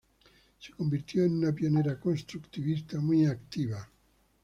Se 0.57 0.71
convirtió 0.73 1.23
en 1.25 1.37
una 1.37 1.53
pionera 1.53 1.99
constructivista 1.99 2.99
muy 2.99 3.27
activa. 3.27 3.87